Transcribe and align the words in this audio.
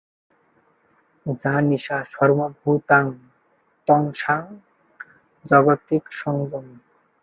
যা 1.41 1.53
নিশা 1.69 1.97
সর্বভূতানাং 2.13 3.05
তস্যাং 3.87 4.41
জাগর্তি 5.45 5.95
সংযমী। 6.21 6.75